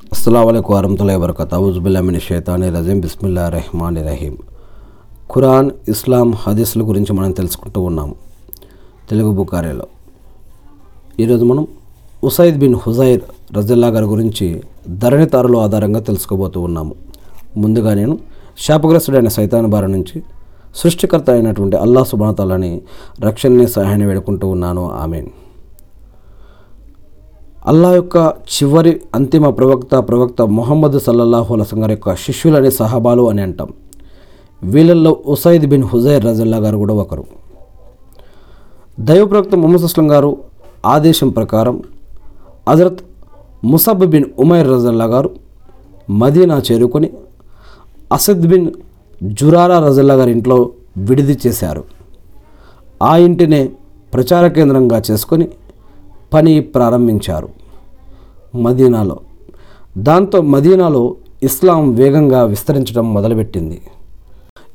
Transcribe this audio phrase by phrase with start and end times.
[0.00, 4.36] అస్సలం వరహతుల్లా వరకత అవుజుబుల్లామిన్ షేతాని రజీం బిస్మిల్లా రెహమాన్ రహీం
[5.34, 8.14] ఖురాన్ ఇస్లాం హదీస్ల గురించి మనం తెలుసుకుంటూ ఉన్నాము.
[9.10, 9.86] తెలుగు బుకారేలో
[11.20, 11.66] ఈరోజు మనం
[12.24, 13.20] ఉసైద్ బిన్ హుజైర్
[13.58, 16.94] రజల్లా గారి గురించి ధరణితారుల ఆధారంగా తెలుసుకోబోతూ ఉన్నాము.
[17.56, 18.18] ముందుగా నేను
[18.58, 20.22] శాపగ్రస్తుడైన సైతాన్ బారి నుంచి
[20.76, 22.80] సృష్టికర్త అయినటువంటి అల్లా సుబాతాలని
[23.20, 24.90] రక్షణని సహాయాన్ని వేడుకుంటూ ఉన్నాను.
[24.90, 25.26] ఆమెన్.
[27.66, 33.68] అల్లా యొక్క చివరి అంతిమ ప్రవక్త ప్రవక్త మొహమ్మద్ సల్లల్లాహు అలసం యొక్క శిష్యులని సహాబాలు అని అంటాం.
[34.64, 37.24] వీళ్ళల్లో ఉసైద్ బిన్ హుజైర్ రజల్లా గారు కూడా ఒకరు.
[39.00, 40.36] దైవ ప్రవక్త మొహమ్మద్ అస్లం గారు
[40.86, 41.82] ఆదేశం ప్రకారం
[42.68, 42.98] హజరత్
[43.64, 45.30] ముసబ్ బిన్ ఉమైర్ రజల్లా గారు
[46.10, 47.10] మదీనా చేరుకొని
[48.12, 48.70] అసద్ బిన్
[49.22, 51.84] జురారా రజల్లా గారి ఇంట్లో విడిది చేశారు.
[53.02, 53.70] ఆ ఇంటినే
[54.14, 55.48] ప్రచార కేంద్రంగా చేసుకొని
[56.34, 57.59] పని ప్రారంభించారు.
[58.54, 59.18] మదీనాలో.
[59.98, 63.82] దాంతో మదీనాలో ఇస్లాం వేగంగా విస్తరించడం మొదలుపెట్టింది.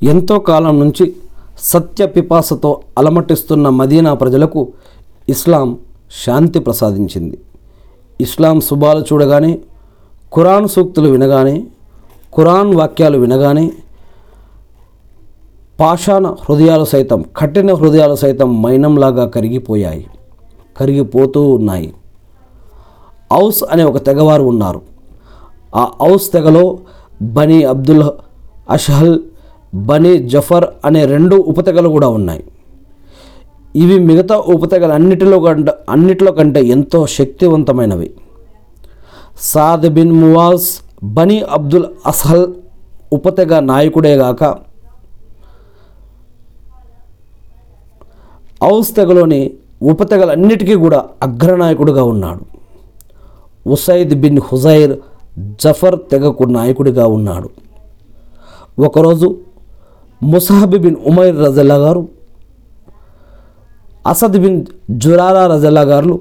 [0.04, 1.16] ఎంతో కాలం నుంచి
[1.60, 4.68] సత్య పిపాసతో అలమటిస్తున్న మదీనా ప్రజలకు
[5.30, 5.78] ఇస్లాం
[6.26, 7.38] శాంతి ప్రసాదించింది.
[8.22, 9.60] ఇస్లాం శుభాలు చూడగానే
[10.36, 11.64] ఖురాన్ సూక్తులు వినగానే
[12.38, 13.72] ఖురాన్ వాక్యాలు వినగానే
[15.80, 20.08] పాషాణ హృదయాలు సైతం కఠిన హృదయాలు సైతం మైనంలాగా కరిగిపోయాయి
[20.78, 21.94] కరిగిపోతూ ఉన్నాయి.
[23.34, 24.82] ఔస్ అనే ఒక తెగవారు ఉన్నారు.
[25.76, 26.78] ఆ Aws తెగలో
[27.22, 28.04] Bani Abdul
[28.70, 29.20] Ashhal
[29.76, 32.44] Bani Zafar అనే రెండు ఉపతెగలు కూడా ఉన్నాయి.
[33.76, 38.14] ఇవి మిగతా ఉపతెగలు అన్నిటిలో కంటే అన్నిటిలో కంటే ఎంతో శక్తివంతమైనవి.
[39.40, 40.68] Saad bin Muadh
[41.04, 42.48] Bani Abdul Ashhal
[43.14, 44.56] ఉపతెగ నాయకుడేగాక
[48.64, 52.55] ఔస్ తెగలోని ఉపతెగలన్నిటికీ కూడా అగ్రనాయకుడుగా ఉన్నాడు.
[53.66, 54.94] ఉసైద్ బిన్ హుజైర్
[55.62, 57.50] జఫర్ తెగకు నాయకుడిగా ఉన్నాడు.
[58.88, 59.28] ఒకరోజు
[60.22, 62.02] ముసాహబ్ బిన్ ఉమైర్ రజల్లా గారు
[64.12, 64.60] అసద్ బిన్
[64.92, 66.14] జురారా రజల్లా గారు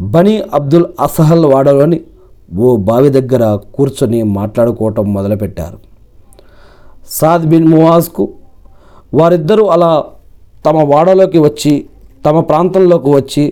[0.00, 1.98] బనీ అబ్దుల్ అసహల్ వాడలోని
[2.58, 3.44] ఓ బావి దగ్గర
[3.74, 5.78] కూర్చొని మాట్లాడుకోవటం మొదలుపెట్టారు.
[7.08, 8.24] సాద్ బిన్ మువాజ్కు
[9.14, 9.90] వారిద్దరూ అలా
[10.66, 11.72] తమ వాడలోకి వచ్చి
[12.26, 13.44] తమ ప్రాంతంలోకి వచ్చి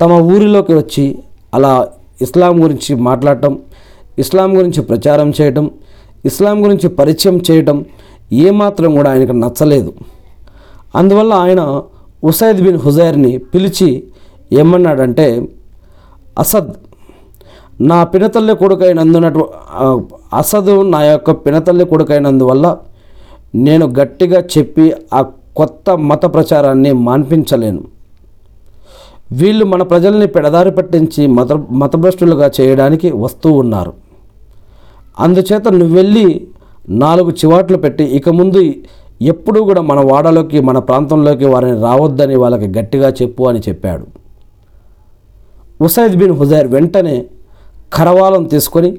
[0.00, 1.04] తమ ఊరిలోకి వచ్చి
[1.54, 1.88] అలా
[2.22, 3.58] ఇస్లాం గురించి మాట్లాడటం
[4.18, 5.70] ఇస్లాం గురించి ప్రచారం చేయటం
[6.24, 7.84] ఇస్లాం గురించి పరిచయం చేయటం
[8.32, 9.92] ఏమాత్రం కూడా ఆయనకు నచ్చలేదు.
[10.94, 11.82] అందువల్ల ఆయన
[12.24, 14.04] ఉసైద్ బిన్ హుజైర్ని పిలిచి
[14.52, 15.48] ఏమన్నాడంటే
[16.38, 16.70] అసద్
[17.80, 19.48] నా పినతల్లి కొడుకైనందునటు
[20.34, 22.76] అసద్ నా యొక్క పినతల్లి కొడుకైనందువల్ల
[23.54, 25.20] నేను గట్టిగా చెప్పి ఆ
[25.56, 27.97] కొత్త మత ప్రచారాన్ని మాన్పించలేను.
[29.32, 33.92] వీళ్ళు మన ప్రజల్ని పెడదారి పట్టించి మత మతభ్రష్టులుగా చేయడానికి వస్తూ ఉన్నారు.
[35.20, 36.46] అందుచేత నువ్వు వెళ్ళి
[36.88, 38.74] నాలుగు చివాట్లు పెట్టి ఇక ముందు
[39.22, 44.06] ఎప్పుడూ కూడా మన వాడలోకి మన ప్రాంతంలోకి వారిని రావద్దని వాళ్ళకి గట్టిగా చెప్పు అని చెప్పాడు.
[45.80, 47.26] ఉసైద్ బిన్ హుజైర్ వెంటనే
[47.92, 48.98] కరవాలం తీసుకొని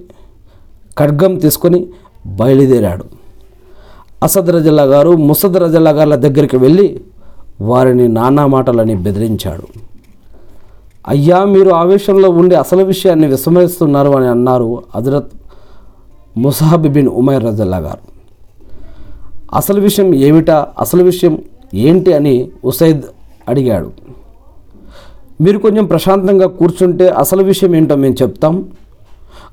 [0.98, 1.88] ఖడ్గం తీసుకొని
[2.26, 3.06] బయలుదేరాడు.
[4.24, 7.02] అసద్ రజల్లా గారు ముసద్ రజల్లా గార్ల దగ్గరికి వెళ్ళి
[7.62, 9.89] వారిని నానా మాటలని బెదిరించాడు.
[11.08, 15.32] అయ్యా మీరు ఆవేశంలో ఉండి అసలు విషయాన్ని విస్మరిస్తున్నారు అని అన్నారు హజరత్
[16.38, 18.20] ముసాహబ్ బిన్ ఉమైర్ రజల్లా గారు.
[19.54, 20.68] అసలు విషయం ఏమిటా?
[20.80, 21.38] అసలు విషయం
[21.74, 23.02] ఏంటి అని ఉసైద్
[23.50, 23.92] అడిగాడు.
[25.42, 28.66] మీరు కొంచెం ప్రశాంతంగా కూర్చుంటే అసలు విషయం ఏంటో మేము చెప్తాం.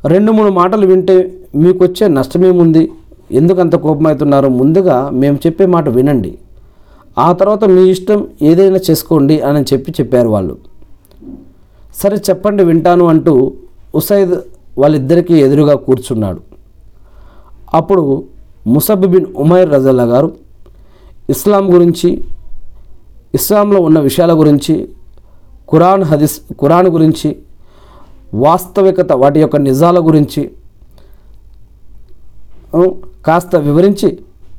[0.07, 2.91] రెండు మూడు మాటలు వింటే మీకు వచ్చే నష్టమేముంది?
[3.33, 6.39] ఎందుకు అంత కోపమవుతున్నారు ముందుగా మేము చెప్పే మాట వినండి.
[7.19, 10.59] ఆ తర్వాత మీ ఇష్టం ఏదైనా చేసుకోండి అని చెప్పి చెప్పారు వాళ్ళు.
[12.01, 13.35] సరే చెప్పండి వింటాను అంటూ
[13.95, 14.35] ఉసైద్
[14.79, 16.41] వాళ్ళిద్దరికీ ఎదురుగా కూర్చున్నాడు.
[17.75, 18.03] అప్పుడు
[18.67, 20.29] ముసబ్ బిన్ ఉమైర్ రజల్లా గారు
[21.31, 22.11] ఇస్లాం గురించి
[23.35, 24.75] ఇస్లాంలో ఉన్న విషయాల గురించి
[25.71, 27.29] ఖురాన్ హదీస్ ఖురాన్ గురించి
[28.35, 30.43] వాస్తవికత వాటి యొక్క నిజాల గురించి
[33.27, 34.09] కాస్త వివరించి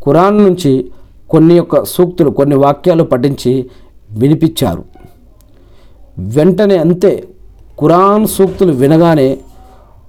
[0.06, 0.92] ఖురాన్ నుంచి
[1.30, 3.54] కొన్ని యొక్క సూక్తులు కొన్ని వాక్యాలు పఠించి
[4.12, 4.84] వినిపించారు.
[6.20, 7.12] వెంటనే అంతే
[7.80, 9.38] ఖురాన్ సూక్తులు వినగానే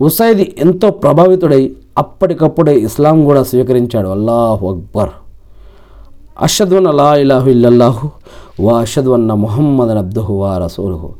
[0.00, 4.08] ఉసైది ఎంతో ప్రభావితుడై అప్పటికప్పుడే ఇస్లాం కూడా స్వీకరించాడు.
[4.08, 5.08] అల్లాహు అక్బర్.
[6.42, 8.10] అషద్వన్ అలా ఇలాహు ఇల్లల్లాహు
[8.60, 11.10] వా అషద్వన్న ముహమ్మద్ అబ్దుహు వా రసూలుహు.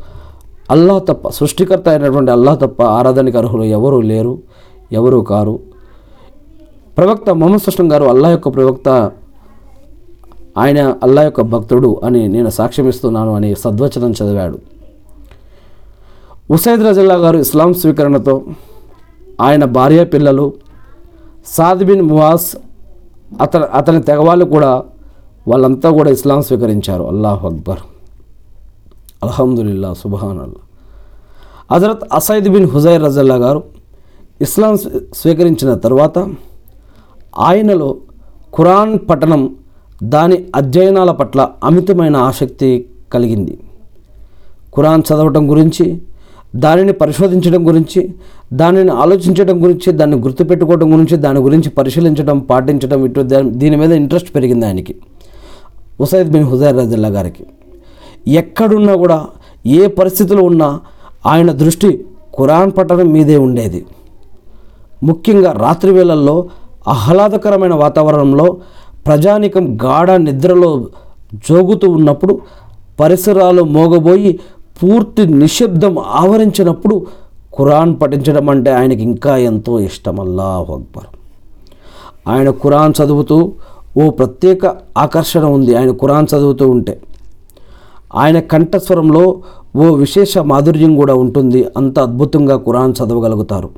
[0.71, 4.39] అల్లా తప్ప సృష్టికర్త అయినటువంటి అల్లా తప్ప ఆరాధనకి అర్హులు ఎవరూ లేరు
[4.93, 5.59] ఎవరూ కారు.
[6.99, 9.11] ప్రవక్త మొహమ్మద్ సుష్ణం గారు అల్లా యొక్క ప్రవక్త
[10.59, 14.78] ఆయన అల్లా యొక్క భక్తుడు అని నేను సాక్ష్యమిస్తున్నాను అని సద్వచనం చదివాడు.
[16.51, 18.43] ఉసైద్ రజల్లా గారు ఇస్లాం స్వీకరణతో
[19.41, 20.53] ఆయన భార్య పిల్లలు
[21.47, 22.57] సాద్ బిన్ మువాస్
[23.41, 24.85] అతని అతని తెగవాళ్ళు కూడా
[25.49, 27.03] వాళ్ళంతా కూడా ఇస్లాం స్వీకరించారు.
[27.03, 27.79] అల్లాహ్ అక్బర్.
[29.23, 30.61] అల్హమ్దుల్లా సుబహాన్ అల్లా
[31.75, 33.63] హజరత్ అసైద్ బిన్ హుజైర్ రజల్లా గారు
[34.41, 36.29] ఇస్లాం స్వీ- స్వీకరించిన తర్వాత
[37.39, 37.97] ఆయనలో
[38.57, 39.57] ఖురాన్ పఠనం
[40.03, 43.59] దాని అధ్యయనాల పట్ల అమితమైన ఆసక్తి కలిగింది.
[44.77, 46.03] ఖురాన్ చదవటం గురించి
[46.57, 48.15] దానిని పరిశోధించడం గురించి
[48.53, 54.67] దానిని ఆలోచించడం గురించి దాన్ని గుర్తుపెట్టుకోవడం గురించి దాని గురించి పరిశీలించడం పాటించడం ఇటు దీని మీద ఇంట్రెస్ట్ పెరిగింది
[54.67, 54.95] ఆయనకి.
[56.01, 57.47] ఉసైద్ బిన్ హుజైర్ రజల్లా గారికి.
[58.29, 59.27] ఎక్కడున్నా కూడా
[59.67, 60.81] ఏ పరిస్థితిలో ఉన్నా
[61.27, 62.05] ఆయన దృష్టి
[62.39, 63.87] ఖురాన్ పఠనం మీదే ఉండేది.
[65.03, 66.49] ముఖ్యంగా రాత్రి వేళల్లో
[66.89, 68.57] ఆహ్లాదకరమైన వాతావరణంలో
[69.07, 70.87] ప్రజానికం గాఢ నిద్రలో
[71.35, 72.41] జోగుతూ ఉన్నప్పుడు
[73.01, 74.39] పరిసరాలు మోగబోయి
[74.83, 77.07] పూర్తి నిశ్శబ్దం ఆవరించినప్పుడు
[77.59, 80.21] ఖురాన్ పఠించడం అంటే ఆయనకి ఇంకా ఎంతో ఇష్టం.
[80.21, 81.07] అల్లాహ్ అక్బర్.
[82.29, 83.53] ఆయన ఖురాన్ చదువుతూ
[84.03, 84.67] ఓ ప్రత్యేక
[84.99, 85.77] ఆకర్షణ ఉంది.
[85.77, 87.01] ఆయన ఖురాన్ చదువుతూ ఉంటే
[88.15, 89.39] ఆయన కంఠస్వరంలో
[89.77, 91.67] ఓ విశేష మాధుర్యం కూడా ఉంటుంది.
[91.77, 93.71] అంత అద్భుతంగా ఖురాన్ చదవగలుగుతారు.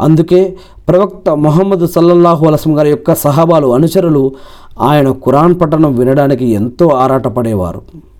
[0.00, 0.56] అందుకే
[0.88, 4.32] ప్రవక్త మొహమ్మద్ సల్లల్లాహు అలసం గారి యొక్క సహాబాలు అనుచరులు
[4.80, 8.11] ఆయన ఖురాన్ పఠనం వినడానికి ఎంతో ఆరాటపడేవారు.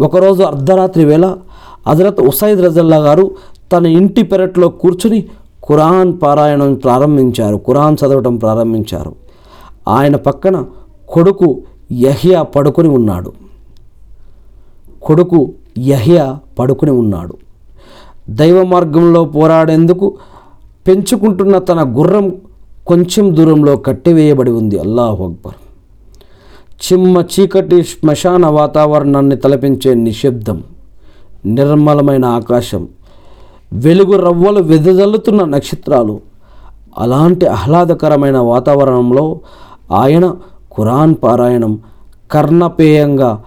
[0.00, 1.36] ఒకరోజు అర్ధరాత్రి వేళ
[1.88, 3.30] హజరత్ ఉసైద్ రజల్లా గారు
[3.72, 5.20] తన ఇంటి పెరట్లో కూర్చుని
[5.68, 9.14] ఖురాన్ పారాయణం ప్రారంభించారు ఖురాన్ చదవటం ప్రారంభించారు.
[9.88, 10.64] ఆయన పక్కన
[11.08, 11.62] కొడుకు
[11.92, 13.32] యహియా పడుకుని ఉన్నాడు.
[15.02, 17.34] కొడుకు యహియా పడుకుని ఉన్నాడు.
[18.30, 20.14] దైవ మార్గంలో పోరాడేందుకు
[20.86, 22.32] పెంచుకుంటున్న తన గుర్రం
[22.86, 24.78] కొంచెం దూరంలో కట్టివేయబడి ఉంది.
[24.78, 25.54] అల్లాహు అక్బర్.
[26.82, 30.62] చిమ్మ చీకటి శ్మశాన వాతావరణాన్ని తలపించే నిశ్శబ్దం
[31.46, 32.88] నిర్మలమైన ఆకాశం
[33.72, 36.20] వెలుగు రవ్వలు వెదజల్లుతున్న నక్షత్రాలు
[36.98, 39.40] అలాంటి ఆహ్లాదకరమైన వాతావరణంలో
[39.92, 40.34] ఆయన
[40.76, 41.80] ఖురాన్ పారాయణం
[42.30, 43.44] కర్ణపేయంగా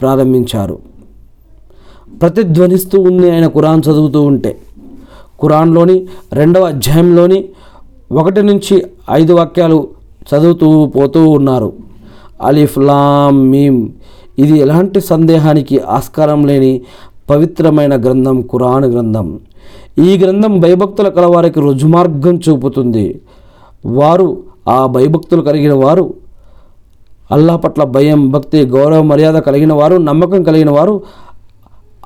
[0.00, 0.78] ప్రారంభించారు.
[2.22, 4.58] ప్రతిధ్వనిస్తూ ఉంది ఆయన ఖురాన్ చదువుతూ ఉంటే.
[5.42, 7.44] ఖురాన్లోని రెండవ అధ్యాయంలోని
[8.12, 9.88] ఒకటి నుంచి ఐదు వాక్యాలు
[10.30, 11.72] చదువుతూ పోతూ ఉన్నారు.
[12.42, 13.88] అలిఫ్ లాం మీమ్.
[14.38, 16.82] ఇది ఎలాంటి సందేహానికి ఆస్కారం లేని
[17.30, 19.40] పవిత్రమైన గ్రంథం ఖురాన్ గ్రంథం.
[19.98, 23.20] ఈ గ్రంథం భయభక్తుల కలవారికి రుజుమార్గం చూపుతుంది.
[23.86, 26.14] వారు ఆ భయభక్తులు కలిగిన వారు
[27.32, 31.02] అల్లా పట్ల భయం భక్తి గౌరవ మర్యాద కలిగిన వారు నమ్మకం కలిగిన వారు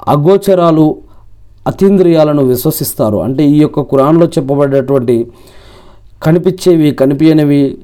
[0.08, 0.96] అగోచరాలు
[1.66, 3.16] అతీంద్రియాలను విశ్వసిస్తారు.
[3.16, 5.26] అంటే ఈ యొక్క కురాన్లో చెప్పబడేటువంటి
[6.22, 7.78] కనిపించేవి కనిపించనివి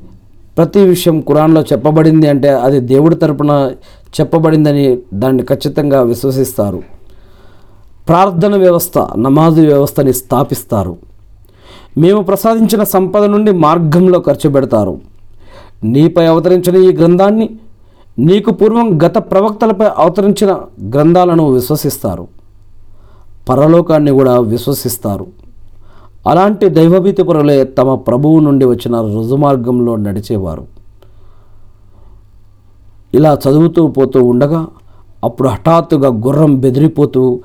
[0.61, 3.53] ప్రతి విషయం ఖురాన్లో చెప్పబడింది అంటే అది దేవుడి తరపున
[4.17, 6.83] చెప్పబడిందని దాన్ని ఖచ్చితంగా విశ్వసిస్తారు.
[8.09, 10.97] ప్రార్థన వ్యవస్థ నమాజు వ్యవస్థని స్థాపిస్తారు.
[11.99, 15.01] మేము ప్రసాదించిన సంపద నుండి మార్గంలో ఖర్చు పెడతారు.
[15.85, 17.51] నీపై అవతరించిన ఈ గ్రంథాన్ని
[18.19, 20.53] నీకు పూర్వం గత ప్రవక్తలపై అవతరించిన
[20.95, 22.29] గ్రంథాలను విశ్వసిస్తారు.
[23.49, 25.27] పరలోకాన్ని కూడా విశ్వసిస్తారు.
[26.27, 30.67] అలాంటి దైవభీతి పరులే తమ ప్రభువు నుండి వచ్చిన రుజుమార్గంలో నడిచేవారు.
[33.15, 34.67] ఇలా చదువుతూ పోతూ ఉండగా
[35.25, 37.41] అప్పుడు హఠాత్తుగా గుర్రం బెదిరిపోతూ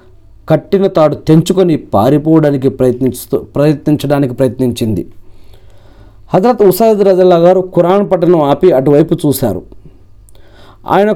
[0.49, 5.07] కట్టిన తాడు తెంచుకొని పారిపోవడానికి ప్రయత్నిస్తూ ప్రయత్నించడానికి ప్రయత్నించింది.
[6.33, 9.61] హజరత్ ఉసాద్ రజల్లా గారు ఖురాన్ పట్టణం ఆపి అటువైపు చూశారు.
[10.87, 11.11] ఆయన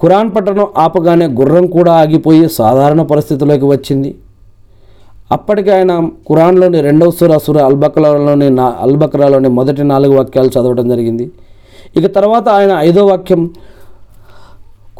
[0.00, 4.14] ఖురాన్ పట్టణం ఆపగానే గుర్రం కూడా ఆగిపోయి సాధారణ పరిస్థితిలోకి వచ్చింది.
[5.30, 5.92] అప్పటికి ఆయన
[6.28, 11.30] ఖురాన్లోని రెండవ సుర సుర అల్బక్రాలోని నా అల్బక్రాలోని మొదటి నాలుగు వాక్యాలు చదవడం జరిగింది.
[11.96, 13.42] ఇక తర్వాత ఆయన ఐదో వాక్యం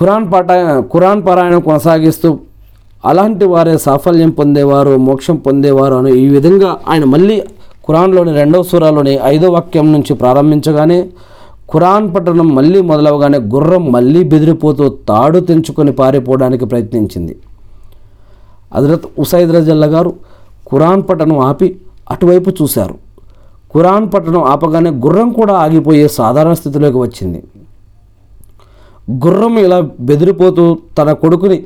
[0.00, 0.50] ఖురాన్ పాట
[0.92, 2.28] ఖురాన్ పారాయణం కొనసాగిస్తూ
[3.04, 7.36] అలాంటి వారే సాఫల్యం పొందేవారు మోక్షం పొందేవారు అని ఈ విధంగా ఆయన మళ్ళీ
[7.86, 11.00] ఖురాన్లోని రెండవ సూరాలోని ఐదో వాక్యం నుంచి ప్రారంభించగానే
[11.72, 17.34] ఖురాన్ పట్టణం మళ్ళీ మొదలవగానే గుర్రం మళ్ళీ బెదిరిపోతూ తాడు తెంచుకొని పారిపోవడానికి ప్రయత్నించింది.
[18.74, 20.14] హజరత్ ఉసైద్ రజల్లా గారు
[20.72, 22.94] ఖురాన్ పట్టణం ఆపి అటువైపు చూశారు.
[23.74, 27.44] ఖురాన్ పట్టణం ఆపగానే గుర్రం కూడా ఆగిపోయే సాధారణ స్థితిలోకి వచ్చింది.
[29.10, 31.64] గుర్రం ఇలా బెదిరిపోతూ తన కొడుకుని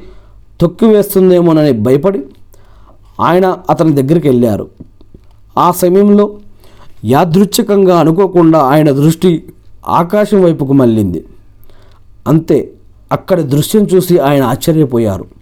[0.61, 2.21] తొక్కివేస్తుందేమోనని భయపడి
[3.21, 4.69] ఆయన అతని దగ్గరికి వెళ్ళారు.
[5.59, 6.37] ఆ సమయంలో
[7.05, 9.45] యాదృచ్ఛికంగా అనుకోకుండా ఆయన దృష్టి
[9.89, 11.25] ఆకాశం వైపుకు మళ్ళింది.
[12.27, 12.73] అంతే
[13.13, 15.42] అక్కడి దృశ్యం చూసి ఆయన ఆశ్చర్యపోయారు.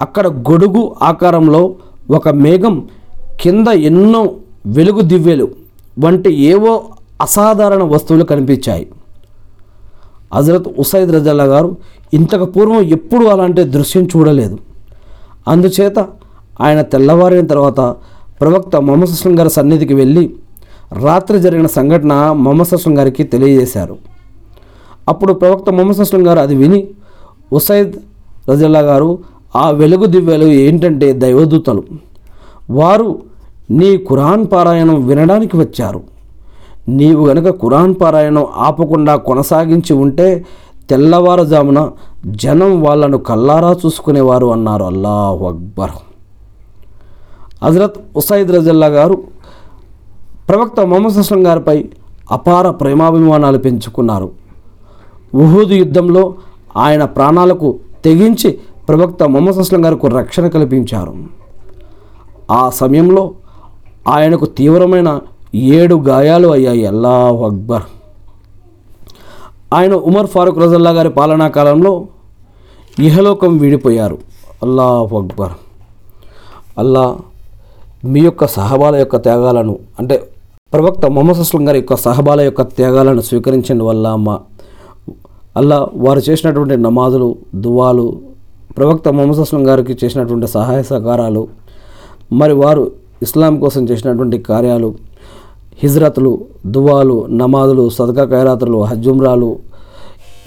[0.00, 1.74] అక్కడ గొడుగు ఆకారంలో
[2.10, 2.88] ఒక మేఘం
[3.40, 4.34] కింద ఎన్నో
[4.66, 5.48] వెలుగు దివ్యలు
[5.98, 6.84] వంటి ఏవో
[7.22, 8.88] అసాధారణ వస్తువులు కనిపించాయి.
[10.34, 11.76] హజరత్ ఉసైద్ రజల్లా గారు
[12.14, 14.58] ఇంతకు పూర్వం ఎప్పుడూ అలాంటి దృశ్యం చూడలేదు.
[15.48, 15.98] అందుచేత
[16.60, 17.80] ఆయన తెల్లవారిన తర్వాత
[18.40, 20.34] ప్రవక్త మొహమ్మద్ గారి సన్నిధికి వెళ్ళి
[21.02, 23.98] రాత్రి జరిగిన సంఘటన మొహమ్మద్ గారికి తెలియజేశారు.
[25.08, 26.88] అప్పుడు ప్రవక్త మొహమ్మద్ గారు అది విని
[27.52, 27.92] ఉసైద్
[28.50, 29.18] రజల్లా గారు
[29.56, 31.84] ఆ వెలుగు దివ్యలు ఏంటంటే దైవదూతలు.
[32.70, 33.22] వారు
[33.70, 36.02] నీ ఖురాన్ పారాయణం వినడానికి వచ్చారు.
[36.88, 40.44] నీవు గనక ఖురాన్ పారాయణం ఆపకుండా కొనసాగించి ఉంటే
[40.90, 41.90] తెల్లవారుజామున
[42.26, 44.84] జనం వాళ్ళను కల్లారా చూసుకునేవారు అన్నారు.
[44.84, 45.90] అల్లాహు అక్బర్.
[47.64, 49.22] హజరత్ ఉసైద్ రజల్లా గారు
[50.48, 51.84] ప్రవక్త మొహమ్మద్ అస్లం గారిపై
[52.30, 54.30] అపార ప్రేమాభిమానాలు పెంచుకున్నారు.
[55.34, 56.34] ఉహూద్ యుద్ధంలో
[56.76, 61.14] ఆయన ప్రాణాలకు తెగించి ప్రవక్త మొహమ్మద్ అస్లం గారికి రక్షణ కల్పించారు.
[62.50, 63.30] ఆ సమయంలో
[64.08, 65.20] ఆయనకు తీవ్రమైన
[65.54, 66.86] ఏడు గాయాలు అయ్యాయి.
[66.86, 67.82] అల్లాహు అక్బర్.
[69.74, 72.06] ఆయన ఉమర్ ఫారూక్ రజల్లా గారి పాలనా కాలంలో
[72.98, 74.18] ఇహలోకం వీడిపోయారు.
[74.62, 75.52] అల్లాహు అక్బర్.
[76.78, 77.18] అల్లా
[78.04, 80.28] మీ యొక్క సహబాల యొక్క త్యాగాలను అంటే
[80.72, 83.84] ప్రవక్త మొహమ్మద్ అస్లం గారి యొక్క సహబాల యొక్క త్యాగాలను స్వీకరించండి.
[83.84, 84.40] వల్ల మా
[85.56, 88.33] అల్లా వారు చేసినటువంటి నమాజులు దువాలు
[88.76, 91.48] ప్రవక్త మొహమ్మద్ అస్లం గారికి చేసినటువంటి సహాయ సహకారాలు
[92.32, 92.90] మరి వారు
[93.22, 94.94] ఇస్లాం కోసం చేసినటువంటి కార్యాలు
[95.82, 99.56] హిజ్రత్లు దువాలు నమాజులు సదకా ఖైరాతులు హజ్జుమ్రాలు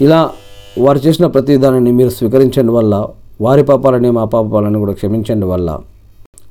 [0.00, 0.30] ఇలా
[0.78, 3.08] వారు చేసిన ప్రతి దానిని మీరు స్వీకరించండి వల్ల
[3.40, 5.78] వారి పాపాలని మా పాపాలని కూడా క్షమించండి వల్ల.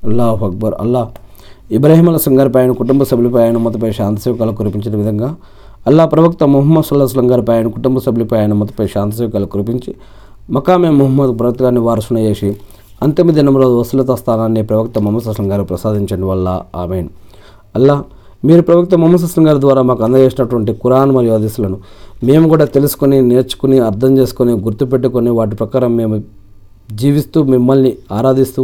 [0.04, 0.74] అల్లాహ్ అక్బర్.
[0.80, 1.10] అల్లా
[1.72, 5.36] ఇబ్రాహిం అల్ గారిపై ఆయన కుటుంబ సభ్యులపై ఆయన మతపై శాంతి సేవకాలు కురిపించిన విధంగా
[5.88, 9.96] అల్లా ప్రవక్త ముహమ్మద్ సుల్లాహం గారిపై ఆయన కుటుంబ సభ్యులపై ఆయన మతపై శాంతి సేవకాలు కురిపించి
[10.50, 12.50] మకామె మహమ్మద్ ప్రవక్తగాన్ని వారసున చేసి
[13.02, 17.00] అంతిమ దినంలో వసులత స్థానాన్ని ప్రవక్త ముహమ్మద్ సుస్లం గారు ప్రసాదించండి వల్ల ఆమె
[17.76, 17.96] అల్లా
[18.44, 21.78] మీరు ప్రవక్త ముహమ్మద్ గారి ద్వారా మాకు అందజేసినటువంటి కురాన్ మరియు హదీసులను
[22.24, 26.18] మేము కూడా తెలుసుకొని నేర్చుకుని అర్థం చేసుకొని గుర్తుపెట్టుకొని వాటి ప్రకారం మేము
[26.94, 28.64] జీవిస్తూ మిమ్మల్ని ఆరాధిస్తూ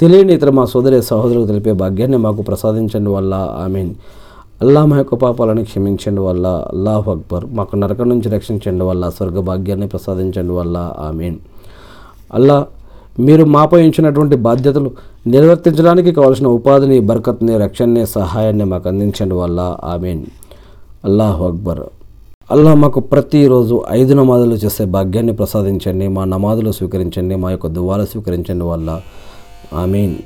[0.00, 3.92] తెలియని ఇతర మా సోదరి సహోదరులకు తెలిపే భాగ్యాన్ని మాకు ప్రసాదించండి వల్ల ఆమీన్.
[4.62, 9.86] అల్లా మా యొక్క పాపాలను క్షమించండి వల్ల అల్లాహ్ అక్బర్ మాకు నరకం నుంచి రక్షించండి వల్ల స్వర్గ భాగ్యాన్ని
[9.88, 11.36] ప్రసాదించండి వల్ల ఆమీన్.
[12.34, 12.66] అల్లా
[13.20, 14.90] మీరు మాపై ఉంచినటువంటి బాధ్యతలు
[15.26, 20.24] నిర్వర్తించడానికి కావాల్సిన ఉపాధిని బర్కత్ని రక్షణని సహాయాన్ని మాకు అందించండి వల్ల ఆమీన్.
[21.04, 21.84] అల్లాహ్ అక్బర్.
[22.50, 28.64] అల్లా మాకు ప్రతిరోజు ఐదు నమాజులు చేసే భాగ్యాన్ని ప్రసాదించండి మా నమాజులు స్వీకరించండి మా యొక్క దువాలు స్వీకరించండి
[28.64, 29.00] వల్ల
[29.74, 30.16] ఆమీన్.